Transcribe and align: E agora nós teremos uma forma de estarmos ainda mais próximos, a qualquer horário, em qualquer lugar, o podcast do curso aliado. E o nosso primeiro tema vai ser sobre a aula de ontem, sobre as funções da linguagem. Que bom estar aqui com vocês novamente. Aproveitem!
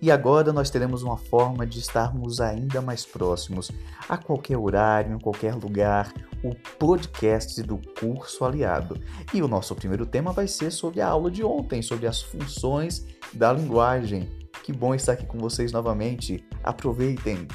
E 0.00 0.10
agora 0.10 0.52
nós 0.52 0.70
teremos 0.70 1.02
uma 1.02 1.16
forma 1.16 1.66
de 1.66 1.80
estarmos 1.80 2.40
ainda 2.40 2.80
mais 2.80 3.04
próximos, 3.04 3.70
a 4.08 4.16
qualquer 4.16 4.56
horário, 4.56 5.14
em 5.14 5.18
qualquer 5.18 5.54
lugar, 5.54 6.12
o 6.42 6.54
podcast 6.78 7.60
do 7.62 7.80
curso 7.98 8.44
aliado. 8.44 9.00
E 9.34 9.42
o 9.42 9.48
nosso 9.48 9.74
primeiro 9.74 10.06
tema 10.06 10.32
vai 10.32 10.46
ser 10.46 10.70
sobre 10.70 11.00
a 11.00 11.08
aula 11.08 11.30
de 11.30 11.42
ontem, 11.42 11.82
sobre 11.82 12.06
as 12.06 12.22
funções 12.22 13.04
da 13.32 13.52
linguagem. 13.52 14.28
Que 14.62 14.72
bom 14.72 14.94
estar 14.94 15.12
aqui 15.12 15.26
com 15.26 15.38
vocês 15.38 15.72
novamente. 15.72 16.44
Aproveitem! 16.62 17.48